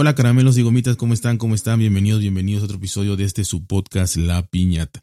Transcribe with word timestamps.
Hola 0.00 0.14
caramelos 0.14 0.56
y 0.56 0.62
gomitas, 0.62 0.94
¿cómo 0.94 1.12
están? 1.12 1.38
¿Cómo 1.38 1.56
están? 1.56 1.80
Bienvenidos, 1.80 2.20
bienvenidos 2.20 2.62
a 2.62 2.66
otro 2.66 2.76
episodio 2.76 3.16
de 3.16 3.24
este 3.24 3.42
su 3.42 3.66
podcast 3.66 4.14
La 4.14 4.46
Piñata. 4.46 5.02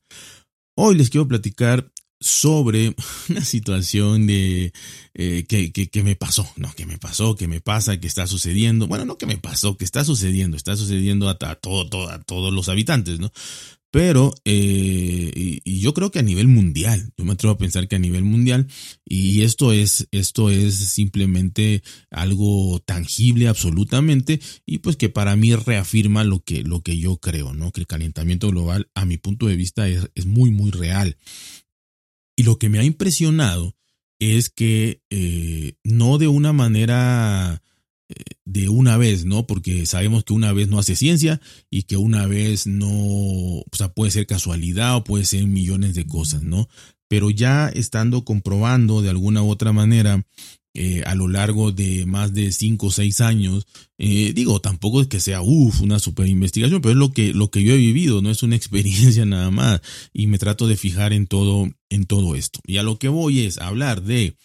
Hoy 0.74 0.96
les 0.96 1.10
quiero 1.10 1.28
platicar 1.28 1.92
sobre 2.20 2.96
una 3.30 3.44
situación 3.44 4.28
de 4.28 4.74
eh, 5.14 5.46
que, 5.48 5.72
que, 5.72 6.04
me 6.04 6.16
pasó, 6.16 6.48
no, 6.58 6.74
que 6.74 6.86
me 6.86 6.98
pasó, 6.98 7.36
que 7.36 7.48
me 7.48 7.62
pasa, 7.62 8.00
que 8.00 8.08
está 8.08 8.28
sucediendo. 8.28 8.88
Bueno, 8.88 9.06
no 9.06 9.18
que 9.18 9.26
me 9.26 9.38
pasó, 9.38 9.78
que 9.78 9.86
está 9.86 10.04
sucediendo, 10.04 10.58
está 10.58 10.76
sucediendo 10.76 11.30
a, 11.30 11.38
todo, 11.56 11.90
todos 12.26 12.54
los 12.54 12.70
habitantes, 12.70 13.20
¿no? 13.20 13.32
Pero, 13.96 14.34
eh, 14.44 15.62
y, 15.64 15.80
yo 15.80 15.94
creo 15.94 16.12
que 16.12 16.20
a 16.20 16.22
nivel 16.22 16.50
mundial, 16.50 17.14
yo 17.18 17.24
me 17.24 17.32
atrevo 17.32 17.54
a 17.54 17.58
pensar 17.58 17.88
que 17.88 17.96
a 17.96 18.00
nivel 18.00 18.26
mundial, 18.26 18.68
y 19.06 19.44
esto 19.44 19.72
es, 19.72 20.10
esto 20.12 20.50
es 20.50 20.76
simplemente 20.76 21.82
algo 22.10 22.82
tangible 22.86 23.48
absolutamente, 23.48 24.42
y 24.66 24.80
pues 24.80 24.98
que 24.98 25.08
para 25.08 25.38
mí 25.38 25.56
reafirma 25.56 26.26
lo 26.26 26.44
que, 26.44 26.64
lo 26.64 26.82
que 26.82 26.98
yo 26.98 27.16
creo, 27.20 27.54
¿no? 27.54 27.72
Que 27.72 27.80
el 27.80 27.88
calentamiento 27.88 28.50
global, 28.50 28.90
a 28.96 29.06
mi 29.06 29.18
punto 29.18 29.48
de 29.48 29.56
vista, 29.56 29.88
es, 29.88 30.10
es 30.14 30.26
muy, 30.26 30.52
muy 30.52 30.72
real. 30.72 31.16
Y 32.36 32.44
lo 32.44 32.58
que 32.58 32.70
me 32.70 32.80
ha 32.80 32.84
impresionado 32.84 33.76
es 34.20 34.50
que 34.50 35.02
eh, 35.10 35.74
no 35.84 36.18
de 36.18 36.28
una 36.28 36.54
manera 36.54 37.62
de 38.46 38.70
una 38.70 38.98
vez, 38.98 39.26
¿no? 39.26 39.48
Porque 39.48 39.86
sabemos 39.86 40.24
que 40.24 40.34
una 40.34 40.54
vez 40.54 40.70
no 40.70 40.78
hace 40.78 40.96
ciencia 40.96 41.42
y 41.70 41.84
que 41.84 41.98
una 41.98 42.28
vez 42.28 42.68
no, 42.68 42.90
o 42.90 43.66
sea, 43.74 43.94
puede 43.94 44.12
ser 44.12 44.28
casualidad 44.28 44.96
o 44.96 45.04
puede 45.04 45.26
ser 45.26 45.46
millones 45.48 45.96
de 45.96 46.06
cosas, 46.06 46.44
¿no? 46.44 46.70
Pero 47.08 47.30
ya 47.30 47.70
estando 47.70 48.24
comprobando 48.24 49.02
de 49.02 49.10
alguna 49.10 49.42
u 49.42 49.50
otra 49.50 49.74
manera 49.74 50.26
eh, 50.78 51.04
a 51.06 51.16
lo 51.16 51.30
largo 51.30 51.72
de 51.72 52.06
más 52.06 52.34
de 52.34 52.52
cinco 52.52 52.88
o 52.88 52.92
seis 52.92 53.22
años, 53.22 53.66
eh, 53.98 54.34
digo, 54.36 54.60
tampoco 54.60 55.00
es 55.00 55.08
que 55.08 55.22
sea, 55.22 55.42
uff, 55.42 55.80
una 55.80 56.00
super 56.00 56.28
investigación, 56.28 56.82
pero 56.82 56.92
es 56.92 56.98
lo 56.98 57.14
que, 57.14 57.34
lo 57.34 57.50
que 57.50 57.64
yo 57.64 57.74
he 57.74 57.78
vivido, 57.78 58.22
no 58.22 58.30
es 58.30 58.44
una 58.44 58.56
experiencia 58.58 59.26
nada 59.26 59.52
más, 59.52 59.80
y 60.12 60.28
me 60.28 60.38
trato 60.38 60.68
de 60.68 60.76
fijar 60.76 61.14
en 61.14 61.28
todo, 61.28 61.70
en 61.90 62.06
todo 62.06 62.36
esto. 62.36 62.60
Y 62.68 62.76
a 62.76 62.84
lo 62.84 63.00
que 63.00 63.08
voy 63.08 63.46
es 63.46 63.58
hablar 63.58 64.04
de 64.04 64.36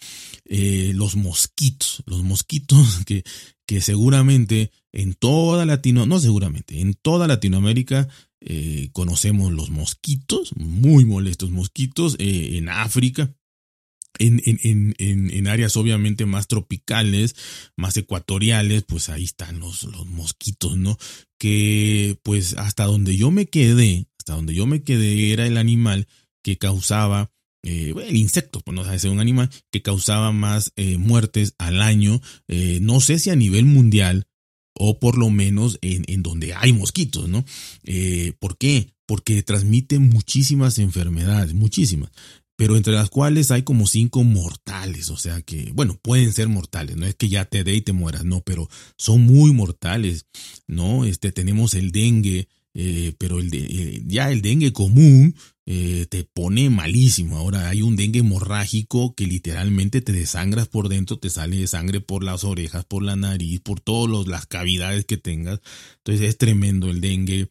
eh, 0.45 0.93
los 0.95 1.17
mosquitos, 1.17 2.01
los 2.05 2.23
mosquitos 2.23 3.01
que, 3.05 3.25
que 3.65 3.81
seguramente 3.81 4.71
en 4.93 5.15
toda 5.15 5.65
Latino, 5.65 6.05
no 6.05 6.17
seguramente, 6.21 6.79
en 6.79 6.93
toda 6.93 7.27
Latinoamérica 7.27 8.07
conocemos 8.93 9.51
los 9.51 9.69
mosquitos, 9.69 10.55
muy 10.55 11.05
molestos 11.05 11.51
mosquitos, 11.51 12.15
en 12.17 12.69
África, 12.69 13.35
en, 14.19 14.41
en, 14.45 14.95
en, 14.97 15.31
en, 15.31 15.47
áreas 15.47 15.75
obviamente 15.77 16.25
más 16.25 16.47
tropicales, 16.47 17.35
más 17.75 17.97
ecuatoriales, 17.97 18.83
pues 18.83 19.09
ahí 19.09 19.23
están 19.23 19.59
los, 19.59 19.83
los 19.83 20.05
mosquitos, 20.05 20.77
¿no? 20.77 20.97
Que 21.39 22.17
pues 22.23 22.55
hasta 22.57 22.85
donde 22.85 23.15
yo 23.17 23.31
me 23.31 23.47
quedé, 23.47 24.07
hasta 24.19 24.33
donde 24.33 24.53
yo 24.53 24.65
me 24.67 24.83
quedé 24.83 25.31
era 25.31 25.47
el 25.47 25.57
animal 25.57 26.07
que 26.43 26.57
causaba 26.57 27.31
eh, 27.63 27.93
el 28.07 28.15
insecto, 28.15 28.61
pues 28.61 28.73
no 28.73 28.83
sabe 28.83 28.97
ser 28.97 29.11
un 29.11 29.19
animal, 29.19 29.49
que 29.71 29.83
causaba 29.83 30.31
más 30.31 30.73
eh, 30.77 30.97
muertes 30.97 31.53
al 31.59 31.81
año, 31.81 32.19
eh, 32.47 32.79
no 32.81 32.99
sé 33.01 33.19
si 33.19 33.29
a 33.29 33.35
nivel 33.35 33.65
mundial 33.65 34.25
o 34.73 34.99
por 34.99 35.17
lo 35.17 35.29
menos 35.29 35.77
en, 35.81 36.03
en 36.07 36.23
donde 36.23 36.55
hay 36.55 36.73
mosquitos, 36.73 37.29
¿no? 37.29 37.45
¿Por 38.39 38.57
qué? 38.57 38.93
Porque 39.05 39.43
transmite 39.43 39.99
muchísimas 39.99 40.79
enfermedades, 40.79 41.53
muchísimas 41.53 42.09
pero 42.61 42.77
entre 42.77 42.93
las 42.93 43.09
cuales 43.09 43.49
hay 43.49 43.63
como 43.63 43.87
cinco 43.87 44.23
mortales, 44.23 45.09
o 45.09 45.17
sea 45.17 45.41
que, 45.41 45.71
bueno, 45.73 45.97
pueden 45.99 46.31
ser 46.31 46.47
mortales, 46.47 46.95
no 46.95 47.07
es 47.07 47.15
que 47.15 47.27
ya 47.27 47.45
te 47.45 47.63
dé 47.63 47.73
y 47.73 47.81
te 47.81 47.91
mueras, 47.91 48.23
no, 48.23 48.41
pero 48.41 48.69
son 48.97 49.21
muy 49.21 49.51
mortales, 49.51 50.27
¿no? 50.67 51.03
Este, 51.05 51.31
tenemos 51.31 51.73
el 51.73 51.91
dengue, 51.91 52.49
pero 53.17 53.39
el 53.39 53.49
de, 53.49 54.03
ya 54.05 54.29
el 54.31 54.43
dengue 54.43 54.73
común, 54.73 55.33
eh, 55.65 56.05
te 56.07 56.23
pone 56.23 56.69
malísimo. 56.69 57.37
Ahora 57.37 57.67
hay 57.67 57.81
un 57.81 57.95
dengue 57.95 58.19
hemorrágico 58.19 59.15
que 59.15 59.25
literalmente 59.25 60.01
te 60.01 60.11
desangras 60.11 60.67
por 60.67 60.87
dentro, 60.87 61.17
te 61.17 61.31
sale 61.31 61.65
sangre 61.65 61.99
por 61.99 62.23
las 62.23 62.43
orejas, 62.43 62.85
por 62.85 63.01
la 63.01 63.15
nariz, 63.15 63.59
por 63.61 63.79
todas 63.79 64.27
las 64.27 64.45
cavidades 64.45 65.05
que 65.05 65.17
tengas. 65.17 65.61
Entonces 65.97 66.29
es 66.29 66.37
tremendo 66.37 66.91
el 66.91 67.01
dengue. 67.01 67.49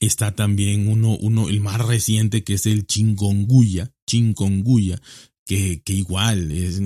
Está 0.00 0.32
también 0.32 0.88
uno, 0.88 1.16
uno, 1.16 1.48
el 1.48 1.60
más 1.60 1.80
reciente 1.80 2.44
que 2.44 2.54
es 2.54 2.66
el 2.66 2.86
chingonguya, 2.86 3.92
chingonguya, 4.06 5.00
que, 5.48 5.80
que 5.82 5.94
igual 5.94 6.52
es, 6.52 6.78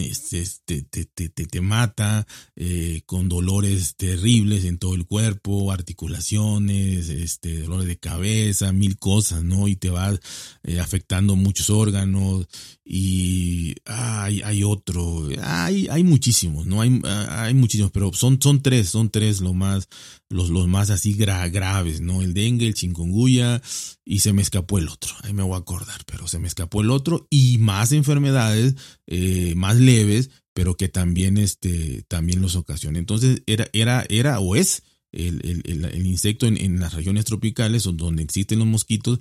te, 0.65 0.83
te, 0.83 1.05
te, 1.05 1.29
te, 1.29 1.61
mata 1.61 2.29
eh, 2.55 3.03
con 3.07 3.29
dolores 3.29 3.97
terribles 3.97 4.65
en 4.65 4.79
todo 4.79 4.95
el 4.95 5.05
cuerpo, 5.05 5.73
articulaciones, 5.73 7.09
este, 7.09 7.63
dolores 7.63 7.89
de 7.89 7.99
cabeza, 7.99 8.71
mil 8.71 8.99
cosas, 8.99 9.43
¿no? 9.43 9.67
Y 9.67 9.75
te 9.75 9.91
va 9.91 10.17
eh, 10.63 10.79
afectando 10.79 11.35
muchos 11.35 11.71
órganos 11.71 12.47
y 12.85 13.75
hay, 13.85 14.43
hay 14.43 14.63
otro, 14.63 15.29
hay, 15.43 15.89
hay 15.89 16.05
muchísimos, 16.05 16.65
¿no? 16.65 16.83
Hay, 16.83 17.01
hay 17.05 17.55
muchísimos, 17.55 17.91
pero 17.91 18.13
son, 18.13 18.41
son 18.41 18.63
tres, 18.63 18.91
son 18.91 19.11
tres 19.11 19.41
lo 19.41 19.55
más, 19.55 19.89
los, 20.33 20.51
los 20.51 20.67
más 20.69 20.91
así 20.91 21.15
graves, 21.15 22.01
¿no? 22.01 22.23
El 22.23 22.35
dengue, 22.35 22.67
el 22.67 22.75
chikungunya 22.75 23.63
y 24.05 24.21
se 24.21 24.33
me 24.33 24.43
escapó 24.43 24.79
el 24.79 24.89
otro, 24.89 25.15
ahí 25.23 25.33
me 25.33 25.43
voy 25.43 25.55
a 25.55 25.59
acordar, 25.59 26.03
pero 26.07 26.27
se 26.27 26.39
me 26.39 26.49
escapó 26.49 26.81
el 26.81 26.91
otro 26.91 27.27
y 27.31 27.59
más 27.59 27.93
enfermedades 27.93 28.75
eh, 29.07 29.55
más 29.57 29.77
leves, 29.77 30.31
pero 30.53 30.77
que 30.77 30.89
también, 30.89 31.39
este, 31.39 32.03
también 32.09 32.43
los 32.43 32.57
ocasiona. 32.57 32.99
Entonces 32.99 33.43
era, 33.47 33.67
era, 33.73 34.05
era 34.09 34.41
o 34.41 34.57
es 34.57 34.83
el, 35.13 35.63
el, 35.65 35.85
el 35.85 36.07
insecto 36.07 36.47
en, 36.47 36.57
en, 36.57 36.81
las 36.81 36.95
regiones 36.95 37.27
tropicales 37.27 37.85
donde 37.85 38.23
existen 38.23 38.59
los 38.59 38.69
mosquitos 38.69 39.19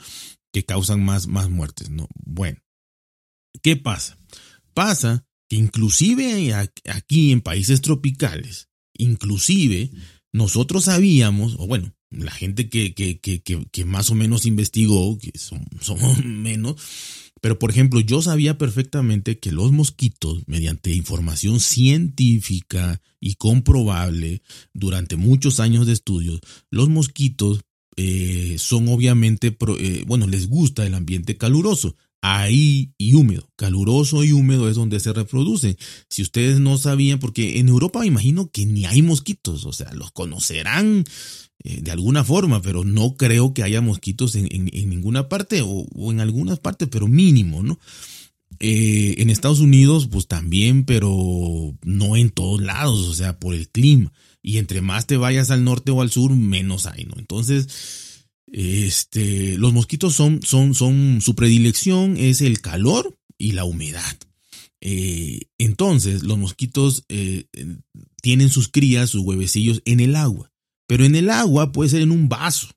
que 0.51 0.66
causan 0.66 1.03
más, 1.03 1.28
más 1.28 1.49
muertes, 1.49 1.89
¿no? 1.89 2.07
Bueno, 2.16 2.59
¿qué 3.61 3.75
pasa? 3.75 4.17
Pasa 4.73 5.25
que 5.49 5.57
inclusive 5.57 6.53
aquí 6.53 7.31
en 7.31 7.41
países 7.41 7.81
tropicales, 7.81 8.69
inclusive 8.93 9.91
nosotros 10.31 10.86
sabíamos, 10.86 11.56
o 11.59 11.68
bueno, 11.68 11.94
la 12.09 12.31
gente 12.31 12.69
que, 12.69 12.94
que, 12.94 13.19
que, 13.19 13.42
que 13.42 13.86
más 13.86 14.09
o 14.09 14.16
menos 14.16 14.46
investigó, 14.46 15.18
que 15.18 15.38
son, 15.38 15.66
son 15.81 16.42
menos, 16.42 16.75
pero 17.42 17.58
por 17.58 17.72
ejemplo, 17.72 18.00
yo 18.00 18.22
sabía 18.22 18.58
perfectamente 18.58 19.40
que 19.40 19.52
los 19.52 19.72
mosquitos, 19.72 20.44
mediante 20.47 20.94
información 20.94 21.59
científica 21.59 23.02
y 23.20 23.36
comprobable 23.36 24.44
durante 24.74 25.16
muchos 25.16 25.59
años 25.59 25.88
de 25.88 25.94
estudios, 25.94 26.40
los 26.70 26.90
mosquitos 26.90 27.62
eh, 27.97 28.56
son 28.59 28.88
obviamente, 28.88 29.58
eh, 29.80 30.03
bueno, 30.08 30.28
les 30.28 30.47
gusta 30.47 30.86
el 30.86 30.94
ambiente 30.94 31.38
caluroso 31.38 31.96
ahí 32.22 32.94
y 32.98 33.16
húmedo. 33.16 33.50
Caluroso 33.56 34.24
y 34.24 34.32
húmedo 34.32 34.70
es 34.70 34.76
donde 34.76 35.00
se 35.00 35.12
reproducen. 35.12 35.78
Si 36.08 36.22
ustedes 36.22 36.59
no 36.59 36.78
sabían, 36.78 37.20
porque 37.20 37.59
en 37.59 37.68
Europa 37.68 38.00
me 38.00 38.08
imagino 38.08 38.50
que 38.52 38.66
ni 38.66 38.86
hay 38.86 39.02
mosquitos, 39.02 39.66
o 39.66 39.74
sea, 39.74 39.92
los 39.94 40.12
conocerán 40.12 41.04
eh, 41.64 41.82
de 41.82 41.92
alguna 41.92 42.24
forma, 42.24 42.62
pero 42.62 42.84
no 42.84 43.16
creo 43.18 43.54
que 43.54 43.64
haya 43.64 43.82
mosquitos 43.82 44.36
en, 44.36 44.48
ninguna 44.90 45.30
parte 45.30 45.62
o, 45.64 45.88
en 46.12 46.20
algunas 46.20 46.59
partes, 46.59 46.88
pero 46.90 47.08
mínimo, 47.08 47.64
¿no? 47.64 47.80
Eh, 48.59 49.16
en 49.18 49.30
Estados 49.30 49.59
Unidos, 49.59 50.08
pues 50.12 50.28
también, 50.28 50.86
pero 50.86 51.76
no 51.84 52.16
en 52.16 52.30
todos 52.30 52.62
lados, 52.62 53.08
o 53.08 53.14
sea, 53.14 53.40
por 53.40 53.56
el 53.56 53.70
clima. 53.70 54.12
Y 54.44 54.58
entre 54.58 54.82
más 54.82 55.08
te 55.08 55.18
vayas 55.18 55.52
al 55.52 55.64
norte 55.64 55.92
o 55.92 56.02
al 56.02 56.12
sur, 56.12 56.36
menos 56.36 56.86
hay, 56.86 57.06
¿no? 57.06 57.16
Entonces, 57.18 58.10
este, 58.51 59.57
los 59.57 59.73
mosquitos 59.73 60.13
son, 60.13 60.41
son, 60.44 60.73
son, 60.73 61.22
su 61.22 61.35
predilección 61.35 62.17
es 62.17 62.41
el 62.41 62.62
calor 62.62 63.17
y 63.38 63.53
la 63.53 63.63
humedad. 63.63 64.17
Eh, 64.81 65.47
entonces, 65.57 66.23
los 66.23 66.38
mosquitos 66.38 67.06
eh, 67.09 67.45
tienen 68.22 68.50
sus 68.50 68.67
crías, 68.67 69.09
sus 69.09 69.22
huevecillos 69.22 69.81
en 69.85 69.99
el 69.99 70.16
agua. 70.16 70.52
Pero 70.87 71.05
en 71.05 71.16
el 71.16 71.29
agua 71.29 71.72
puede 71.72 71.90
ser 71.90 72.02
en 72.02 72.11
un 72.11 72.28
vaso 72.28 72.70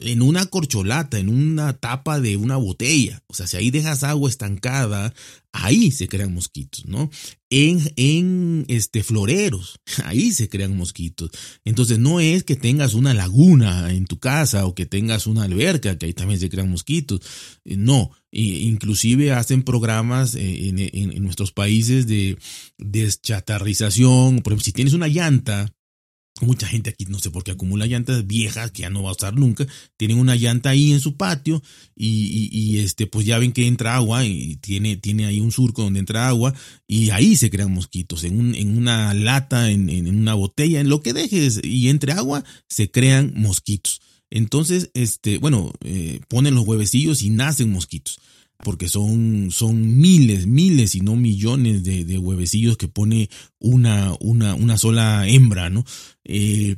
en 0.00 0.22
una 0.22 0.46
corcholata, 0.46 1.18
en 1.18 1.28
una 1.28 1.74
tapa 1.74 2.20
de 2.20 2.36
una 2.36 2.56
botella. 2.56 3.22
O 3.26 3.34
sea, 3.34 3.46
si 3.46 3.56
ahí 3.56 3.70
dejas 3.70 4.02
agua 4.02 4.28
estancada, 4.28 5.14
ahí 5.52 5.90
se 5.90 6.08
crean 6.08 6.32
mosquitos, 6.32 6.86
¿no? 6.86 7.10
En, 7.50 7.80
en 7.96 8.64
este, 8.68 9.02
floreros, 9.02 9.80
ahí 10.04 10.32
se 10.32 10.48
crean 10.48 10.76
mosquitos. 10.76 11.30
Entonces, 11.64 11.98
no 11.98 12.20
es 12.20 12.44
que 12.44 12.56
tengas 12.56 12.94
una 12.94 13.14
laguna 13.14 13.92
en 13.92 14.06
tu 14.06 14.18
casa 14.18 14.66
o 14.66 14.74
que 14.74 14.86
tengas 14.86 15.26
una 15.26 15.44
alberca, 15.44 15.98
que 15.98 16.06
ahí 16.06 16.14
también 16.14 16.40
se 16.40 16.50
crean 16.50 16.70
mosquitos. 16.70 17.20
Eh, 17.64 17.76
no, 17.76 18.10
inclusive 18.32 19.32
hacen 19.32 19.62
programas 19.62 20.34
eh, 20.34 20.68
en, 20.68 20.78
en, 20.78 21.12
en 21.12 21.22
nuestros 21.22 21.52
países 21.52 22.06
de 22.06 22.38
deschatarrización. 22.78 24.40
Por 24.40 24.52
ejemplo, 24.52 24.64
si 24.64 24.72
tienes 24.72 24.94
una 24.94 25.08
llanta 25.08 25.72
Mucha 26.40 26.66
gente 26.66 26.90
aquí, 26.90 27.04
no 27.06 27.18
sé 27.18 27.30
por 27.30 27.44
qué 27.44 27.52
acumula 27.52 27.86
llantas 27.86 28.26
viejas 28.26 28.70
que 28.70 28.82
ya 28.82 28.90
no 28.90 29.02
va 29.02 29.10
a 29.10 29.12
usar 29.12 29.34
nunca. 29.34 29.66
Tienen 29.96 30.18
una 30.18 30.36
llanta 30.36 30.70
ahí 30.70 30.92
en 30.92 31.00
su 31.00 31.16
patio 31.16 31.62
y, 31.94 32.78
este, 32.78 33.06
pues 33.06 33.26
ya 33.26 33.38
ven 33.38 33.52
que 33.52 33.66
entra 33.66 33.96
agua 33.96 34.24
y 34.24 34.56
tiene, 34.56 34.96
tiene 34.96 35.26
ahí 35.26 35.40
un 35.40 35.52
surco 35.52 35.82
donde 35.82 36.00
entra 36.00 36.28
agua 36.28 36.54
y 36.86 37.10
ahí 37.10 37.36
se 37.36 37.50
crean 37.50 37.72
mosquitos. 37.72 38.24
En, 38.24 38.38
un, 38.38 38.54
en 38.54 38.76
una 38.76 39.12
lata, 39.14 39.70
en, 39.70 39.90
en, 39.90 40.08
una 40.08 40.34
botella, 40.34 40.80
en 40.80 40.88
lo 40.88 41.02
que 41.02 41.12
dejes 41.12 41.60
y 41.62 41.88
entre 41.88 42.12
agua, 42.12 42.44
se 42.68 42.90
crean 42.90 43.32
mosquitos. 43.36 44.00
Entonces, 44.30 44.90
este, 44.94 45.38
bueno, 45.38 45.72
eh, 45.84 46.20
ponen 46.28 46.54
los 46.54 46.66
huevecillos 46.66 47.22
y 47.22 47.30
nacen 47.30 47.70
mosquitos 47.70 48.20
porque 48.62 48.88
son, 48.88 49.50
son 49.50 49.98
miles, 49.98 50.46
miles 50.46 50.94
y 50.94 51.00
no 51.00 51.16
millones 51.16 51.84
de, 51.84 52.18
huevecillos 52.18 52.76
que 52.76 52.88
pone 52.88 53.30
una, 53.58 54.14
una, 54.20 54.54
una 54.54 54.76
sola 54.76 55.26
hembra, 55.26 55.70
¿no? 55.70 55.84
Eh, 56.24 56.76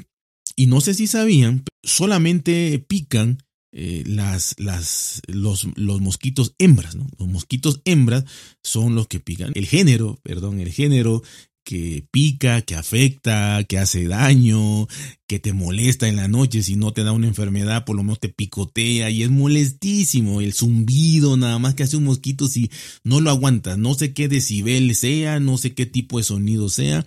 y 0.56 0.66
no 0.66 0.80
sé 0.80 0.94
si 0.94 1.06
sabían, 1.06 1.64
solamente 1.82 2.78
pican 2.86 3.38
eh, 3.72 4.04
las, 4.06 4.54
las, 4.58 5.22
los, 5.26 5.66
los 5.76 6.00
mosquitos 6.00 6.54
hembras, 6.58 6.94
¿no? 6.94 7.06
Los 7.18 7.28
mosquitos 7.28 7.80
hembras 7.84 8.24
son 8.62 8.94
los 8.94 9.08
que 9.08 9.18
pican. 9.18 9.52
El 9.54 9.66
género, 9.66 10.20
perdón, 10.22 10.60
el 10.60 10.70
género 10.70 11.22
que 11.64 12.04
pica, 12.10 12.62
que 12.62 12.74
afecta, 12.74 13.62
que 13.64 13.78
hace 13.78 14.06
daño, 14.06 14.86
que 15.26 15.38
te 15.38 15.52
molesta 15.52 16.08
en 16.08 16.16
la 16.16 16.28
noche, 16.28 16.62
si 16.62 16.76
no 16.76 16.92
te 16.92 17.04
da 17.04 17.12
una 17.12 17.26
enfermedad, 17.26 17.84
por 17.84 17.96
lo 17.96 18.02
menos 18.02 18.20
te 18.20 18.28
picotea 18.28 19.10
y 19.10 19.22
es 19.22 19.30
molestísimo 19.30 20.40
el 20.40 20.52
zumbido, 20.52 21.36
nada 21.36 21.58
más 21.58 21.74
que 21.74 21.84
hace 21.84 21.96
un 21.96 22.04
mosquito 22.04 22.48
si 22.48 22.70
no 23.04 23.20
lo 23.20 23.30
aguantas, 23.30 23.78
no 23.78 23.94
sé 23.94 24.12
qué 24.12 24.28
decibel 24.28 24.94
sea, 24.94 25.40
no 25.40 25.56
sé 25.56 25.74
qué 25.74 25.86
tipo 25.86 26.18
de 26.18 26.24
sonido 26.24 26.68
sea, 26.68 27.06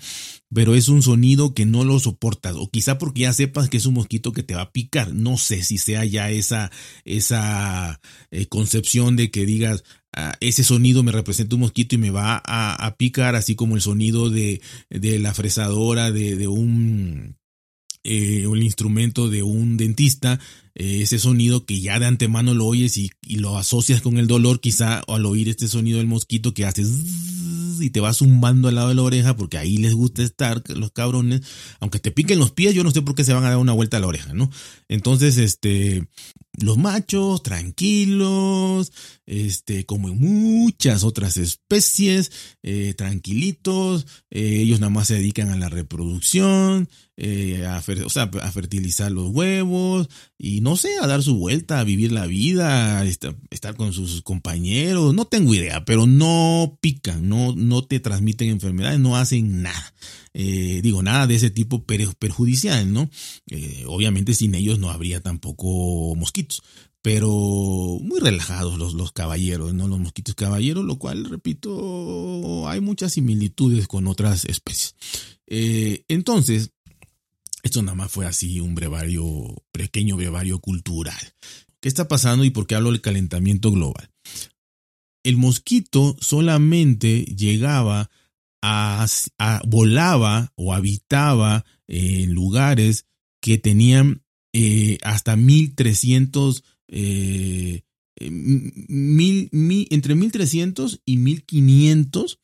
pero 0.54 0.74
es 0.74 0.90
un 0.90 1.04
sonido 1.04 1.54
que 1.54 1.66
no 1.66 1.84
lo 1.84 2.00
soportas, 2.00 2.56
o 2.56 2.69
quizá 2.69 2.98
porque 2.98 3.22
ya 3.22 3.34
sepas 3.34 3.69
que 3.69 3.78
es 3.78 3.86
un 3.86 3.96
mosquito 3.96 4.31
que 4.31 4.44
te 4.44 4.56
va 4.56 4.62
a 4.62 4.72
picar, 4.72 5.13
no 5.13 5.38
sé 5.38 5.62
si 5.62 5.78
sea 5.78 6.06
ya 6.06 6.31
esa, 6.31 6.72
esa 7.04 8.00
eh, 8.31 8.48
concepción 8.48 9.18
de 9.18 9.30
que 9.31 9.46
digas, 9.46 9.84
ese 10.40 10.64
sonido 10.64 11.04
me 11.04 11.12
representa 11.12 11.56
un 11.56 11.62
mosquito 11.62 11.96
y 11.96 11.98
me 11.98 12.12
va 12.12 12.42
a, 12.46 12.96
picar, 12.98 13.36
así 13.36 13.56
como 13.56 13.76
el 13.76 13.82
sonido 13.82 14.30
de, 14.30 14.62
la 14.90 15.34
fresadora 15.34 16.12
de, 16.12 16.48
un, 16.48 17.36
eh, 18.04 18.48
instrumento 18.62 19.30
de 19.30 19.44
un 19.44 19.78
dentista, 19.78 20.40
eh, 20.74 21.02
ese 21.02 21.20
sonido 21.20 21.66
que 21.66 21.80
ya 21.80 22.00
de 22.00 22.06
antemano 22.06 22.54
lo 22.54 22.66
oyes 22.66 22.98
y, 22.98 23.12
lo 23.28 23.58
asocias 23.58 24.02
con 24.02 24.18
el 24.18 24.28
dolor, 24.28 24.60
quizá 24.60 25.00
al 25.00 25.26
oír 25.26 25.50
este 25.50 25.68
sonido 25.68 25.98
del 25.98 26.08
mosquito 26.08 26.54
que 26.54 26.66
haces 26.66 26.90
y 27.80 27.90
te 27.90 28.00
va 28.00 28.14
zumbando 28.14 28.70
al 28.70 28.76
lado 28.76 28.90
de 28.90 28.96
la 28.96 29.02
oreja 29.02 29.36
porque 29.36 29.58
ahí 29.58 29.78
les 29.78 29.94
gusta 29.94 30.24
estar 30.24 30.64
los 30.70 30.92
cabrones, 30.92 31.42
aunque 31.80 32.00
te 32.00 32.12
piquen 32.12 32.40
los 32.40 32.52
pies, 32.52 32.74
yo 32.74 32.84
no 32.84 32.92
sé 32.92 33.02
por 33.02 33.16
qué 33.16 33.24
se 33.24 33.34
van 33.34 33.44
a 33.44 33.50
dar 33.50 33.58
una 33.58 33.74
vuelta 33.74 33.98
a 33.98 34.00
la 34.00 34.08
oreja, 34.08 34.34
¿no? 34.34 34.50
Entonces, 34.88 35.38
este, 35.38 36.08
los 36.62 36.78
machos 36.78 37.44
tranquilos, 37.44 38.92
este, 39.25 39.86
como 39.86 40.10
en 40.10 40.19
muchas 40.19 41.04
otras 41.04 41.38
especies, 41.38 42.31
eh, 42.63 42.94
tranquilitos, 42.96 44.06
eh, 44.30 44.62
ellos 44.62 44.80
nada 44.80 44.90
más 44.90 45.07
se 45.07 45.16
dedican 45.16 45.50
a 45.50 45.57
la 45.57 45.69
reproducción, 45.69 46.90
eh, 47.18 47.66
a, 47.66 47.81
fertilizar 47.81 49.12
los 49.12 49.30
huevos 49.30 50.10
y 50.38 50.62
no 50.62 50.75
sé, 50.75 50.90
a 51.02 51.07
dar 51.07 51.24
su 51.24 51.38
vuelta, 51.38 51.80
a 51.80 51.86
vivir 51.86 52.12
la 52.12 52.25
vida, 52.25 53.00
a 53.00 53.06
estar 53.06 53.75
con 53.75 53.94
sus 53.94 54.22
compañeros, 54.22 55.13
no 55.13 55.25
tengo 55.25 55.54
idea, 55.54 55.86
pero 55.86 56.07
no 56.07 56.78
pican, 56.81 57.30
no, 57.30 57.54
no 57.56 57.86
te 57.86 58.00
transmiten 58.00 58.50
enfermedades, 58.50 59.00
no 59.00 59.16
hacen 59.16 59.62
nada. 59.62 59.94
Eh, 60.38 60.82
digo, 60.84 61.02
nada 61.02 61.28
de 61.28 61.36
ese 61.36 61.50
tipo 61.50 61.86
perjudicial, 61.86 62.92
¿no? 62.92 63.10
Eh, 63.48 63.86
obviamente 63.88 64.34
sin 64.34 64.54
ellos 64.54 64.80
no 64.80 64.90
habría 64.90 65.22
tampoco 65.22 66.14
mosquitos, 66.16 66.62
pero 67.02 67.30
muy 68.02 68.20
relajados 68.20 68.78
los, 68.78 69.12
caballeros, 69.14 69.74
¿no? 69.74 69.88
Los 69.88 70.00
mosquitos 70.00 70.36
caballeros, 70.36 70.84
lo 70.84 71.00
cual, 71.00 71.24
repito, 71.24 72.68
hay 72.68 72.82
muchas 72.82 73.14
similitudes 73.14 73.88
con 73.88 74.08
otras 74.08 74.44
especies. 74.44 74.96
Eh, 75.48 76.04
entonces, 76.10 76.72
esto 77.64 77.81
nada 77.81 77.96
más 77.96 78.12
fue 78.12 78.26
así 78.26 78.60
un 78.60 78.76
brevario, 78.76 79.64
pequeño 79.72 80.18
brevario 80.18 80.60
cultural. 80.60 81.34
¿Qué 81.80 81.88
está 81.88 82.10
pasando 82.10 82.44
y 82.44 82.50
por 82.50 82.68
qué 82.68 82.76
hablo 82.76 82.92
del 82.92 83.00
calentamiento 83.00 83.72
global? 83.72 84.12
El 85.24 85.38
mosquito 85.38 86.18
solamente 86.20 87.22
llegaba 87.24 88.10
volaba 89.66 90.52
o 90.56 90.74
habitaba 90.74 91.66
en 91.88 92.34
lugares 92.34 93.06
que 93.42 93.58
tenían 93.58 94.24
eh, 94.54 94.98
hasta 95.04 95.36
1300, 95.36 96.64
eh, 96.88 97.82
eh, 98.16 98.30
mil, 98.32 99.50
entre 99.92 100.16
1300 100.16 101.02
y 101.06 101.18
1500 101.18 102.40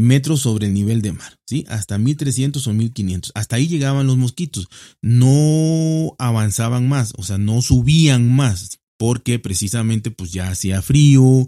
metros 0.00 0.40
sobre 0.40 0.66
el 0.66 0.74
nivel 0.74 1.00
de 1.00 1.12
mar, 1.12 1.38
¿sí? 1.46 1.64
Hasta 1.68 1.96
1300 1.96 2.66
o 2.66 2.72
1500. 2.74 3.32
Hasta 3.34 3.56
ahí 3.56 3.66
llegaban 3.66 4.06
los 4.06 4.18
mosquitos. 4.18 4.68
No 5.00 6.14
avanzaban 6.18 6.86
más, 6.86 7.14
o 7.16 7.22
sea, 7.22 7.38
no 7.38 7.62
subían 7.62 8.30
más 8.30 8.78
porque 8.98 9.38
precisamente 9.38 10.10
pues 10.10 10.32
ya 10.32 10.48
hacía 10.48 10.82
frío, 10.82 11.46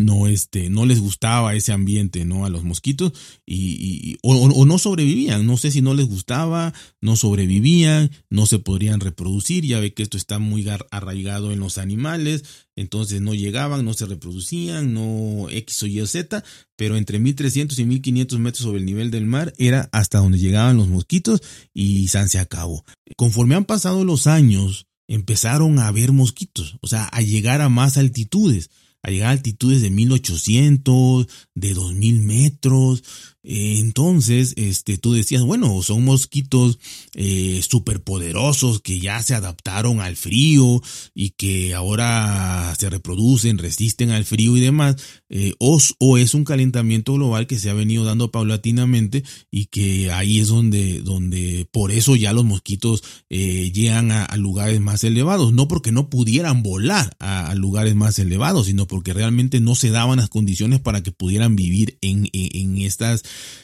no, 0.00 0.28
este, 0.28 0.70
no 0.70 0.86
les 0.86 0.98
gustaba 0.98 1.54
ese 1.54 1.72
ambiente, 1.72 2.24
¿no? 2.24 2.46
A 2.46 2.48
los 2.48 2.64
mosquitos 2.64 3.12
y, 3.44 4.16
o, 4.22 4.64
no 4.64 4.78
sobrevivían, 4.78 5.46
no 5.46 5.58
sé 5.58 5.70
si 5.70 5.82
no 5.82 5.92
les 5.92 6.06
gustaba, 6.06 6.72
no 7.02 7.16
sobrevivían, 7.16 8.10
no 8.30 8.46
se 8.46 8.58
podrían 8.58 9.00
reproducir, 9.00 9.66
ya 9.66 9.78
ve 9.78 9.92
que 9.92 10.02
esto 10.02 10.16
está 10.16 10.38
muy 10.38 10.66
arraigado 10.90 11.52
en 11.52 11.60
los 11.60 11.76
animales, 11.76 12.44
entonces 12.76 13.20
no 13.20 13.34
llegaban, 13.34 13.84
no 13.84 13.92
se 13.92 14.06
reproducían, 14.06 14.94
no 14.94 15.50
X 15.50 15.82
o 15.82 15.86
Y 15.86 16.00
o 16.00 16.06
Z, 16.06 16.42
pero 16.76 16.96
entre 16.96 17.18
1300 17.18 17.78
y 17.78 17.84
1500 17.84 18.38
metros 18.38 18.62
sobre 18.62 18.78
el 18.78 18.86
nivel 18.86 19.10
del 19.10 19.26
mar 19.26 19.52
era 19.58 19.90
hasta 19.92 20.18
donde 20.18 20.38
llegaban 20.38 20.78
los 20.78 20.88
mosquitos 20.88 21.42
y 21.74 22.08
San 22.08 22.30
se 22.30 22.38
acabó. 22.38 22.86
Conforme 23.16 23.54
han 23.54 23.66
pasado 23.66 24.02
los 24.06 24.26
años, 24.26 24.86
empezaron 25.08 25.78
a 25.78 25.88
haber 25.88 26.12
mosquitos, 26.12 26.78
o 26.80 26.86
sea, 26.86 27.04
a 27.04 27.20
llegar 27.20 27.60
a 27.60 27.68
más 27.68 27.98
altitudes 27.98 28.70
a 29.02 29.10
llegar 29.10 29.28
a 29.28 29.32
altitudes 29.32 29.82
de 29.82 29.90
1800, 29.90 31.26
de 31.54 31.74
2000 31.74 32.20
metros. 32.20 33.02
Entonces, 33.42 34.52
este, 34.56 34.98
tú 34.98 35.14
decías, 35.14 35.42
bueno, 35.42 35.82
son 35.82 36.04
mosquitos 36.04 36.78
eh, 37.14 37.62
superpoderosos 37.66 38.80
que 38.80 39.00
ya 39.00 39.22
se 39.22 39.34
adaptaron 39.34 40.00
al 40.00 40.16
frío 40.16 40.82
y 41.14 41.30
que 41.30 41.74
ahora 41.74 42.74
se 42.78 42.90
reproducen, 42.90 43.56
resisten 43.56 44.10
al 44.10 44.26
frío 44.26 44.58
y 44.58 44.60
demás, 44.60 44.96
eh, 45.30 45.54
o, 45.58 46.18
es 46.18 46.34
un 46.34 46.44
calentamiento 46.44 47.14
global 47.14 47.46
que 47.46 47.58
se 47.58 47.70
ha 47.70 47.74
venido 47.74 48.04
dando 48.04 48.30
paulatinamente 48.30 49.24
y 49.50 49.66
que 49.66 50.12
ahí 50.12 50.40
es 50.40 50.48
donde, 50.48 51.00
donde 51.00 51.66
por 51.72 51.92
eso 51.92 52.16
ya 52.16 52.34
los 52.34 52.44
mosquitos 52.44 53.02
eh, 53.30 53.70
llegan 53.72 54.10
a, 54.10 54.36
lugares 54.36 54.80
más 54.80 55.02
elevados, 55.04 55.52
no 55.52 55.66
porque 55.68 55.92
no 55.92 56.10
pudieran 56.10 56.62
volar 56.62 57.16
a, 57.20 57.54
lugares 57.54 57.94
más 57.94 58.18
elevados, 58.18 58.66
sino 58.66 58.86
porque 58.86 59.14
realmente 59.14 59.60
no 59.60 59.74
se 59.74 59.90
daban 59.90 60.18
las 60.18 60.28
condiciones 60.28 60.80
para 60.80 61.02
que 61.02 61.12
pudieran 61.12 61.56
vivir 61.56 61.96
en, 62.00 62.28
en 62.32 62.78
estas 62.78 63.22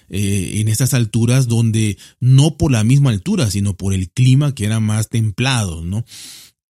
eh, 0.09 0.61
en 0.61 0.69
estas 0.69 0.95
alturas 0.95 1.49
donde 1.49 1.99
no 2.21 2.57
por 2.57 2.71
la 2.71 2.85
misma 2.85 3.11
altura, 3.11 3.51
sino 3.51 3.77
por 3.77 3.93
el 3.93 4.11
clima 4.11 4.55
que 4.55 4.65
era 4.65 4.81
más 4.81 5.09
templado, 5.09 5.85
¿no? 5.85 6.05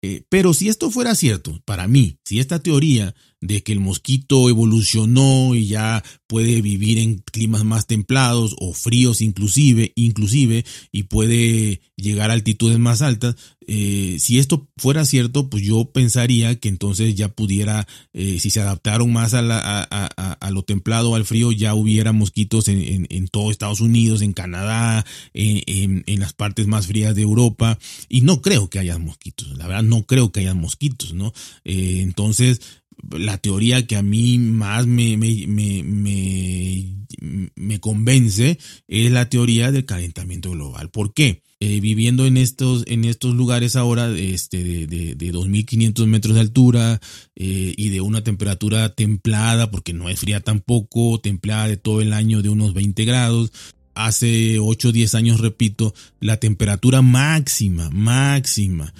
Eh, 0.01 0.23
pero 0.29 0.53
si 0.53 0.69
esto 0.69 0.91
fuera 0.91 1.15
cierto, 1.15 1.61
para 1.65 1.87
mí, 1.87 2.19
si 2.23 2.39
esta 2.39 2.59
teoría 2.59 3.15
de 3.45 3.63
que 3.63 3.71
el 3.71 3.79
mosquito 3.79 4.49
evolucionó 4.49 5.55
y 5.55 5.67
ya 5.67 6.03
puede 6.27 6.61
vivir 6.61 6.97
en 6.97 7.19
climas 7.31 7.63
más 7.63 7.87
templados 7.87 8.55
o 8.59 8.73
fríos 8.73 9.21
inclusive, 9.21 9.91
inclusive, 9.95 10.65
y 10.91 11.03
puede 11.03 11.81
llegar 11.95 12.29
a 12.29 12.33
altitudes 12.33 12.79
más 12.79 13.01
altas, 13.01 13.35
eh, 13.67 14.17
si 14.19 14.37
esto 14.37 14.67
fuera 14.77 15.05
cierto, 15.05 15.49
pues 15.49 15.63
yo 15.63 15.85
pensaría 15.85 16.59
que 16.59 16.69
entonces 16.69 17.15
ya 17.15 17.29
pudiera, 17.29 17.87
eh, 18.13 18.39
si 18.39 18.49
se 18.51 18.61
adaptaron 18.61 19.11
más 19.11 19.33
a, 19.33 19.41
lo 20.51 20.63
templado, 20.63 21.15
al 21.15 21.25
frío, 21.25 21.51
ya 21.51 21.73
hubiera 21.73 22.11
mosquitos 22.11 22.67
en, 22.67 23.27
todo 23.29 23.49
Estados 23.49 23.81
Unidos, 23.81 24.21
en 24.21 24.33
Canadá, 24.33 25.05
en, 25.33 26.03
las 26.19 26.33
partes 26.33 26.67
más 26.67 26.87
frías 26.87 27.15
de 27.15 27.23
Europa, 27.23 27.79
y 28.07 28.21
no 28.21 28.41
creo 28.41 28.69
que 28.69 28.79
haya 28.79 28.97
mosquitos, 28.97 29.57
la 29.57 29.67
verdad 29.67 29.83
no 29.83 30.03
creo 30.03 30.31
que 30.31 30.41
haya 30.41 30.53
mosquitos, 30.53 31.13
¿no? 31.13 31.33
Eh, 31.63 31.99
entonces, 32.01 32.61
la 33.11 33.37
teoría 33.37 33.85
que 33.85 33.95
a 33.95 34.01
mí 34.01 34.37
más 34.37 34.87
me, 34.87 35.17
me, 35.17 35.45
me, 35.47 35.83
me, 37.55 37.79
convence 37.79 38.57
es 38.87 39.11
la 39.11 39.29
teoría 39.29 39.71
del 39.71 39.85
calentamiento 39.85 40.51
global. 40.51 40.89
¿Por 40.89 41.13
qué? 41.13 41.43
Eh, 41.59 41.79
viviendo 41.79 42.25
en 42.25 42.37
estos, 42.37 42.83
en 42.87 43.05
estos 43.05 43.33
lugares 43.33 43.75
ahora 43.75 44.09
este, 44.11 44.63
de, 44.63 44.87
de, 44.87 45.15
de 45.15 45.33
2.500 45.33 46.05
metros 46.05 46.35
de 46.35 46.41
altura 46.41 46.99
eh, 47.35 47.73
y 47.77 47.89
de 47.89 48.01
una 48.01 48.23
temperatura 48.23 48.89
templada, 48.89 49.71
porque 49.71 49.93
no 49.93 50.09
es 50.09 50.19
fría 50.19 50.41
tampoco, 50.41 51.19
templada 51.19 51.67
de 51.67 51.77
todo 51.77 52.01
el 52.01 52.13
año 52.13 52.41
de 52.41 52.49
unos 52.49 52.73
20 52.73 53.05
grados, 53.05 53.51
hace 53.95 54.59
8 54.59 54.89
o 54.89 54.91
10 54.91 55.15
años, 55.15 55.39
repito, 55.39 55.93
la 56.19 56.37
temperatura 56.37 57.01
máxima, 57.01 57.89
máxima, 57.89 58.93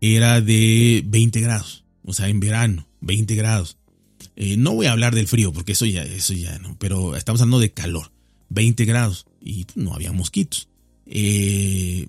era 0.00 0.40
de 0.40 1.02
20 1.06 1.40
grados. 1.40 1.84
O 2.04 2.14
sea, 2.14 2.28
en 2.28 2.40
verano, 2.40 2.87
20 3.00 3.34
grados. 3.34 3.76
Eh, 4.36 4.56
no 4.56 4.74
voy 4.74 4.86
a 4.86 4.92
hablar 4.92 5.14
del 5.14 5.28
frío, 5.28 5.52
porque 5.52 5.72
eso 5.72 5.86
ya, 5.86 6.02
eso 6.02 6.32
ya 6.32 6.58
no, 6.58 6.76
pero 6.78 7.16
estamos 7.16 7.40
hablando 7.40 7.60
de 7.60 7.72
calor, 7.72 8.12
20 8.50 8.84
grados, 8.84 9.26
y 9.42 9.66
no 9.74 9.94
había 9.94 10.12
mosquitos. 10.12 10.68
Eh, 11.06 12.06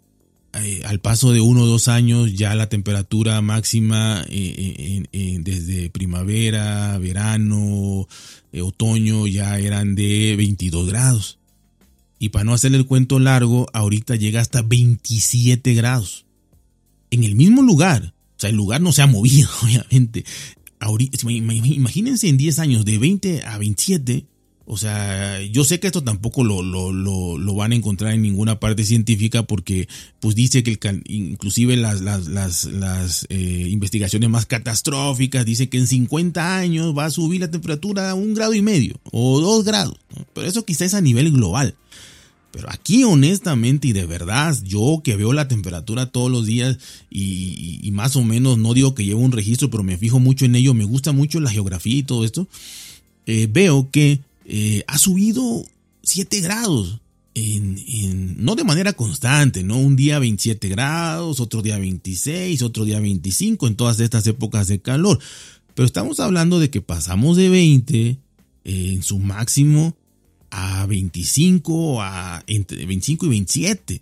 eh, 0.54 0.82
al 0.86 1.00
paso 1.00 1.32
de 1.32 1.42
uno 1.42 1.64
o 1.64 1.68
dos 1.68 1.88
años 1.88 2.34
ya 2.34 2.56
la 2.56 2.70
temperatura 2.70 3.40
máxima 3.42 4.26
desde 4.28 5.90
primavera, 5.92 6.98
verano, 6.98 8.08
otoño 8.60 9.28
ya 9.28 9.60
eran 9.60 9.96
de 9.96 10.36
22 10.36 10.90
grados. 10.90 11.40
Y 12.20 12.30
para 12.30 12.44
no 12.44 12.54
hacer 12.54 12.76
el 12.76 12.86
cuento 12.86 13.18
largo, 13.18 13.68
ahorita 13.74 14.18
llega 14.18 14.42
hasta 14.42 14.62
27 14.62 15.74
grados. 15.74 16.26
En 17.12 17.24
el 17.24 17.36
mismo 17.36 17.62
lugar. 17.62 18.14
O 18.38 18.42
sea, 18.42 18.50
el 18.50 18.56
lugar 18.56 18.82
no 18.82 18.92
se 18.92 19.02
ha 19.02 19.08
movido, 19.08 19.50
obviamente. 19.64 20.26
Imagínense 20.80 22.30
en 22.30 22.38
10 22.38 22.60
años, 22.60 22.86
de 22.86 22.98
20 22.98 23.44
a 23.46 23.58
27, 23.58 24.26
o 24.72 24.78
sea, 24.78 25.42
yo 25.42 25.64
sé 25.64 25.80
que 25.80 25.88
esto 25.88 26.04
tampoco 26.04 26.44
lo, 26.44 26.62
lo, 26.62 26.92
lo, 26.92 27.56
van 27.56 27.72
a 27.72 27.76
encontrar 27.76 28.14
en 28.14 28.22
ninguna 28.22 28.60
parte 28.60 28.84
científica 28.84 29.42
porque 29.42 29.88
pues 30.20 30.36
dice 30.36 30.62
que 30.62 30.78
el, 30.88 31.02
inclusive 31.08 31.76
las, 31.76 32.02
las, 32.02 32.28
las, 32.28 32.66
las 32.66 33.26
eh, 33.30 33.68
investigaciones 33.68 34.30
más 34.30 34.46
catastróficas 34.46 35.44
dice 35.44 35.70
que 35.70 35.80
en 35.80 35.88
50 35.88 36.58
años 36.58 36.96
va 36.96 37.06
a 37.06 37.10
subir 37.10 37.42
la 37.42 37.50
temperatura 37.50 38.12
a 38.12 38.14
un 38.14 38.36
grado 38.36 38.54
y 38.54 38.62
medio 38.62 39.00
o 39.12 39.42
dos 39.42 39.66
grados. 39.66 39.98
Pero 40.36 40.46
eso 40.46 40.64
quizás 40.64 40.90
es 40.90 40.94
a 40.94 41.02
nivel 41.02 41.32
global. 41.32 41.74
Pero 42.52 42.70
aquí 42.72 43.04
honestamente 43.04 43.90
y 43.90 43.94
de 43.94 44.06
verdad, 44.06 44.58
yo 44.64 45.02
que 45.04 45.16
veo 45.16 45.34
la 45.34 45.48
temperatura 45.48 46.08
todos 46.08 46.32
los 46.32 46.46
días 46.46 46.78
y, 47.10 47.88
más 47.94 48.16
o 48.16 48.24
menos, 48.24 48.58
no 48.58 48.74
digo 48.74 48.96
que 48.96 49.06
llevo 49.06 49.22
un 49.22 49.32
registro, 49.32 49.70
pero 49.70 49.84
me 49.84 49.98
fijo 49.98 50.20
mucho 50.20 50.46
en 50.46 50.56
ello, 50.56 50.74
me 50.74 50.84
gusta 50.84 51.12
mucho 51.12 51.40
la 51.40 51.52
geografía 51.52 51.98
y 51.98 52.04
todo 52.04 52.26
esto, 52.26 52.48
eh, 53.28 53.48
veo 53.52 53.90
que 53.92 54.22
eh, 54.46 54.84
ha 54.88 54.98
subido 54.98 55.64
7 56.04 56.42
grados. 56.42 57.00
En, 57.36 58.44
no 58.44 58.56
de 58.56 58.66
manera 58.66 58.92
constante, 58.92 59.64
¿no? 59.64 59.78
Un 59.78 59.96
día 59.96 60.20
27 60.20 60.68
grados, 60.68 61.40
otro 61.40 61.62
día 61.62 61.78
26, 61.78 62.62
otro 62.64 62.84
día 62.84 63.00
25 63.00 63.68
en 63.68 63.76
todas 63.76 64.00
estas 64.00 64.28
épocas 64.28 64.68
de 64.68 64.82
calor. 64.82 65.20
Pero 65.74 65.86
estamos 65.86 66.20
hablando 66.20 66.60
de 66.60 66.70
que 66.70 66.82
pasamos 66.82 67.38
de 67.38 67.48
20 67.48 68.10
eh, 68.10 68.18
en 68.66 69.04
su 69.04 69.20
máximo 69.20 69.96
a 70.52 70.86
25, 70.86 72.02
a 72.02 72.44
entre 72.48 72.86
25 72.86 73.26
y 73.26 73.30
27. 73.30 74.02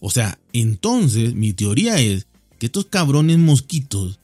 O 0.00 0.10
sea, 0.10 0.38
entonces 0.52 1.34
mi 1.34 1.52
teoría 1.52 1.98
es 2.00 2.26
que 2.58 2.66
estos 2.66 2.86
cabrones 2.86 3.38
mosquitos 3.38 4.18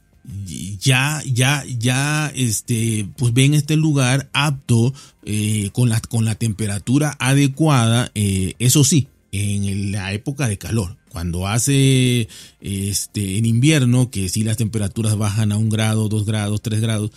ya, 0.81 1.23
ya, 1.27 1.65
ya, 1.79 2.33
este, 2.35 3.09
pues 3.17 3.33
ven 3.33 3.55
este 3.55 3.77
lugar 3.77 4.31
apto 4.33 4.95
eh, 5.25 5.71
con, 5.73 5.89
la, 5.89 6.01
con 6.01 6.25
la 6.25 6.35
temperatura 6.35 7.17
adecuada, 7.19 8.11
eh, 8.15 8.55
eso 8.59 8.85
sí, 8.85 9.09
en 9.33 9.93
la 9.93 10.13
época 10.13 10.49
de 10.49 10.59
calor. 10.59 10.97
Cuando 11.09 11.47
hace 11.47 12.29
este, 12.61 13.37
en 13.37 13.45
invierno, 13.45 14.11
que 14.11 14.29
si 14.29 14.45
las 14.45 14.57
temperaturas 14.57 15.17
bajan 15.17 15.53
a 15.53 15.59
un 15.59 15.69
grado, 15.69 16.09
dos 16.09 16.25
grados, 16.25 16.63
tres 16.63 16.81
grados, 16.81 17.11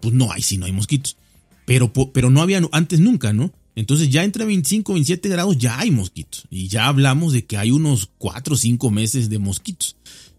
pues 0.00 0.12
no 0.12 0.30
hay, 0.32 0.42
si 0.42 0.58
no 0.58 0.66
hay 0.66 0.72
mosquitos. 0.72 1.16
Pero, 1.64 1.92
pero 1.92 2.30
no 2.30 2.42
había 2.42 2.60
antes 2.72 3.00
nunca, 3.00 3.32
¿no? 3.32 3.52
Entonces 3.78 4.10
ya 4.10 4.24
entre 4.24 4.44
25 4.44 4.90
y 4.90 4.94
27 4.94 5.28
grados 5.28 5.56
ya 5.56 5.78
hay 5.78 5.92
mosquitos. 5.92 6.48
Y 6.50 6.66
ya 6.66 6.88
hablamos 6.88 7.32
de 7.32 7.44
que 7.44 7.56
hay 7.58 7.70
unos 7.70 8.10
4 8.18 8.54
o 8.54 8.56
5 8.56 8.90
meses 8.90 9.30
de 9.30 9.38
mosquitos 9.38 9.94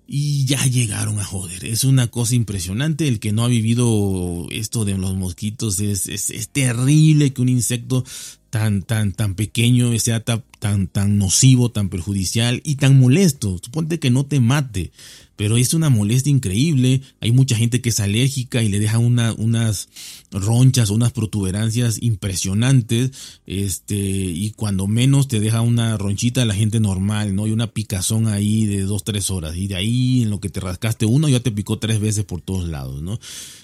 y 0.05 0.43
ya 0.43 0.65
llegaron 0.65 1.19
a 1.19 1.23
joder. 1.23 1.63
Es 1.63 1.85
una 1.85 2.07
cosa 2.07 2.35
impresionante. 2.35 3.07
El 3.07 3.21
que 3.21 3.31
no 3.31 3.45
ha 3.45 3.47
vivido 3.47 4.45
esto 4.51 4.83
de 4.83 4.97
los 4.97 5.15
mosquitos 5.15 5.79
es, 5.79 6.07
es, 6.07 6.49
terrible 6.49 7.31
que 7.31 7.41
un 7.41 7.47
insecto 7.47 8.03
tan, 8.49 8.81
tan, 8.81 9.13
tan 9.13 9.35
pequeño 9.35 9.97
sea 9.99 10.19
tan, 10.19 10.43
tan, 10.59 10.87
tan 10.87 11.17
nocivo, 11.17 11.71
tan 11.71 11.87
perjudicial 11.87 12.59
y 12.65 12.75
tan 12.75 12.99
molesto. 12.99 13.57
Suponte 13.63 13.99
que 13.99 14.11
no 14.11 14.25
te 14.25 14.41
mate 14.41 14.91
pero 15.39 15.55
es 15.55 15.73
una 15.73 15.89
molestia 15.89 16.31
increíble. 16.31 17.01
Hay 17.21 17.31
mucha 17.31 17.55
gente 17.55 17.79
que 17.79 17.87
es 17.87 18.01
alérgica 18.01 18.61
y 18.61 18.67
le 18.67 18.77
deja 18.77 18.97
una, 18.97 19.31
unas 19.31 19.87
ronchas 20.31 20.89
unas 20.89 21.13
protuberancias 21.13 21.97
impresionantes. 22.01 23.11
Este, 23.45 23.95
y 23.95 24.51
cuando 24.51 24.85
menos 24.85 25.29
te 25.29 25.39
deja 25.39 25.61
una 25.61 25.97
ronchita 25.97 26.43
la 26.43 26.55
gente 26.55 26.81
normal, 26.81 27.37
¿no? 27.37 27.47
Y 27.47 27.51
una 27.51 27.71
picazón 27.71 28.27
ahí 28.27 28.65
de 28.65 28.81
dos, 28.81 29.05
tres 29.05 29.31
horas. 29.31 29.55
Y 29.55 29.69
de 29.69 29.77
ahí 29.77 30.23
en 30.23 30.29
lo 30.29 30.41
que 30.41 30.49
te 30.49 30.59
rascaste 30.59 31.05
uno 31.05 31.29
ya 31.29 31.39
te 31.39 31.51
picó 31.51 31.79
tres 31.79 32.01
veces 32.01 32.25
por 32.25 32.41
todos 32.41 32.67
lados, 32.67 33.01
¿no? 33.01 33.17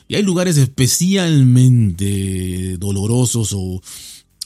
Y 0.08 0.16
hay 0.16 0.24
lugares 0.24 0.56
especialmente 0.56 2.78
dolorosos 2.78 3.52
o 3.54 3.82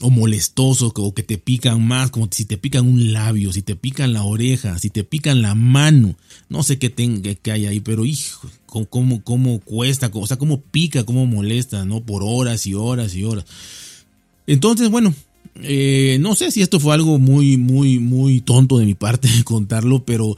o 0.00 0.10
molestosos 0.10 0.92
o 0.96 1.14
que 1.14 1.22
te 1.22 1.38
pican 1.38 1.86
más, 1.86 2.10
como 2.10 2.28
si 2.30 2.44
te 2.44 2.56
pican 2.56 2.86
un 2.86 3.12
labio, 3.12 3.52
si 3.52 3.62
te 3.62 3.76
pican 3.76 4.12
la 4.12 4.22
oreja, 4.22 4.78
si 4.78 4.90
te 4.90 5.04
pican 5.04 5.42
la 5.42 5.54
mano, 5.54 6.16
no 6.48 6.62
sé 6.62 6.78
qué 6.78 6.90
tenga 6.90 7.34
que 7.34 7.52
hay 7.52 7.66
ahí, 7.66 7.80
pero 7.80 8.04
hijo, 8.04 8.48
cómo, 8.66 9.22
cómo 9.22 9.60
cuesta, 9.60 10.10
o 10.12 10.26
sea, 10.26 10.38
cómo 10.38 10.60
pica, 10.60 11.04
cómo 11.04 11.26
molesta, 11.26 11.84
¿no? 11.84 12.00
Por 12.00 12.22
horas 12.24 12.66
y 12.66 12.74
horas 12.74 13.14
y 13.14 13.24
horas. 13.24 13.44
Entonces, 14.46 14.90
bueno, 14.90 15.14
eh, 15.62 16.18
no 16.20 16.34
sé 16.34 16.50
si 16.50 16.62
esto 16.62 16.80
fue 16.80 16.94
algo 16.94 17.18
muy, 17.18 17.56
muy, 17.56 17.98
muy 17.98 18.40
tonto 18.40 18.78
de 18.78 18.86
mi 18.86 18.94
parte 18.94 19.28
contarlo, 19.44 20.04
pero 20.04 20.36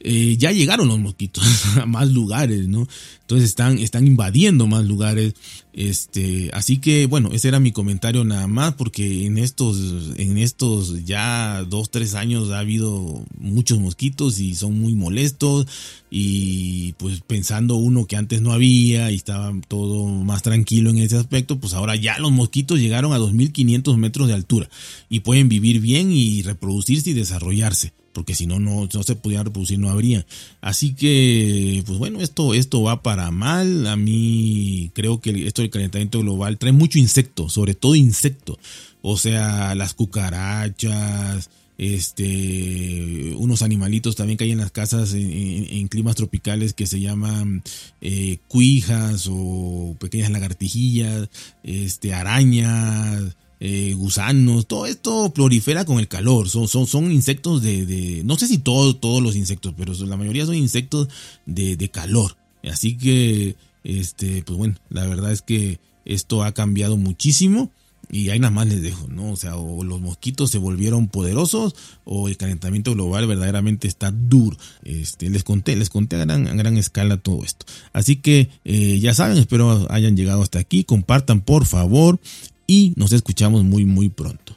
eh, 0.00 0.36
ya 0.38 0.50
llegaron 0.52 0.88
los 0.88 0.98
mosquitos 0.98 1.44
a 1.76 1.86
más 1.86 2.10
lugares, 2.10 2.66
¿no? 2.66 2.88
Entonces 3.32 3.48
están, 3.48 3.78
están 3.78 4.06
invadiendo 4.06 4.66
más 4.66 4.84
lugares. 4.84 5.32
Este, 5.72 6.50
así 6.52 6.76
que 6.76 7.06
bueno, 7.06 7.30
ese 7.32 7.48
era 7.48 7.60
mi 7.60 7.72
comentario 7.72 8.24
nada 8.24 8.46
más, 8.46 8.74
porque 8.74 9.24
en 9.24 9.38
estos, 9.38 9.78
en 10.18 10.36
estos 10.36 11.06
ya 11.06 11.64
dos, 11.64 11.90
tres 11.90 12.14
años 12.14 12.50
ha 12.50 12.58
habido 12.58 13.24
muchos 13.38 13.78
mosquitos 13.78 14.38
y 14.38 14.54
son 14.54 14.78
muy 14.78 14.94
molestos. 14.94 15.66
Y 16.10 16.92
pues 16.98 17.22
pensando 17.26 17.76
uno 17.76 18.04
que 18.04 18.16
antes 18.16 18.42
no 18.42 18.52
había 18.52 19.10
y 19.10 19.14
estaba 19.14 19.50
todo 19.66 20.08
más 20.08 20.42
tranquilo 20.42 20.90
en 20.90 20.98
ese 20.98 21.16
aspecto, 21.16 21.58
pues 21.58 21.72
ahora 21.72 21.96
ya 21.96 22.18
los 22.18 22.32
mosquitos 22.32 22.80
llegaron 22.80 23.14
a 23.14 23.16
2500 23.16 23.96
metros 23.96 24.28
de 24.28 24.34
altura 24.34 24.68
y 25.08 25.20
pueden 25.20 25.48
vivir 25.48 25.80
bien 25.80 26.12
y 26.12 26.42
reproducirse 26.42 27.08
y 27.08 27.14
desarrollarse 27.14 27.94
porque 28.12 28.34
si 28.34 28.46
no, 28.46 28.60
no, 28.60 28.88
se 28.90 29.16
pudieran 29.16 29.46
reproducir, 29.46 29.78
no 29.78 29.88
habría. 29.88 30.26
Así 30.60 30.94
que, 30.94 31.82
pues 31.86 31.98
bueno, 31.98 32.20
esto, 32.20 32.54
esto 32.54 32.82
va 32.82 33.02
para 33.02 33.21
mal. 33.30 33.86
A 33.86 33.96
mí 33.96 34.90
creo 34.94 35.20
que 35.20 35.46
esto 35.46 35.62
del 35.62 35.70
calentamiento 35.70 36.20
global 36.20 36.58
trae 36.58 36.72
mucho 36.72 36.98
insecto, 36.98 37.48
sobre 37.48 37.74
todo 37.74 37.94
insecto. 37.94 38.58
O 39.02 39.16
sea, 39.16 39.74
las 39.74 39.94
cucarachas, 39.94 41.50
este, 41.78 43.34
unos 43.36 43.62
animalitos 43.62 44.14
también 44.14 44.36
que 44.36 44.44
hay 44.44 44.52
en 44.52 44.58
las 44.58 44.70
casas 44.70 45.14
en, 45.14 45.88
climas 45.88 46.14
tropicales 46.14 46.74
que 46.74 46.86
se 46.86 47.00
llaman 47.00 47.62
eh, 48.00 48.38
cuijas 48.48 49.26
o 49.30 49.96
pequeñas 49.98 50.30
lagartijillas, 50.30 51.28
este, 51.64 52.14
arañas, 52.14 53.36
eh, 53.64 53.94
gusanos, 53.94 54.66
todo 54.66 54.86
esto 54.86 55.32
prolifera 55.32 55.84
con 55.84 55.98
el 55.98 56.08
calor. 56.08 56.48
Son, 56.48 56.68
son, 56.68 56.86
son 56.86 57.12
insectos 57.12 57.62
de, 57.62 58.22
no 58.24 58.36
sé 58.36 58.48
si 58.48 58.58
todos, 58.58 59.00
todos 59.00 59.22
los 59.22 59.36
insectos, 59.36 59.74
pero 59.76 59.92
la 59.92 60.16
mayoría 60.16 60.46
son 60.46 60.56
insectos 60.56 61.08
de, 61.46 61.76
de 61.76 61.88
calor. 61.88 62.36
Así 62.70 62.96
que, 62.96 63.56
este, 63.84 64.42
pues 64.42 64.56
bueno, 64.58 64.74
la 64.90 65.06
verdad 65.06 65.32
es 65.32 65.42
que 65.42 65.80
esto 66.04 66.42
ha 66.44 66.52
cambiado 66.52 66.96
muchísimo. 66.96 67.70
Y 68.10 68.28
ahí 68.28 68.38
nada 68.38 68.50
más 68.50 68.66
les 68.66 68.82
dejo, 68.82 69.08
¿no? 69.08 69.30
O 69.30 69.36
sea, 69.36 69.56
o 69.56 69.84
los 69.84 70.00
mosquitos 70.02 70.50
se 70.50 70.58
volvieron 70.58 71.08
poderosos 71.08 71.74
o 72.04 72.28
el 72.28 72.36
calentamiento 72.36 72.92
global 72.92 73.26
verdaderamente 73.26 73.88
está 73.88 74.10
duro. 74.10 74.58
Este, 74.82 75.30
les 75.30 75.44
conté, 75.44 75.76
les 75.76 75.88
conté 75.88 76.16
a 76.16 76.26
gran, 76.26 76.46
a 76.46 76.52
gran 76.52 76.76
escala 76.76 77.16
todo 77.16 77.42
esto. 77.42 77.64
Así 77.94 78.16
que 78.16 78.50
eh, 78.66 78.98
ya 79.00 79.14
saben, 79.14 79.38
espero 79.38 79.86
hayan 79.90 80.14
llegado 80.14 80.42
hasta 80.42 80.58
aquí. 80.58 80.84
Compartan 80.84 81.40
por 81.40 81.64
favor 81.64 82.20
y 82.66 82.92
nos 82.96 83.12
escuchamos 83.12 83.64
muy 83.64 83.86
muy 83.86 84.10
pronto. 84.10 84.56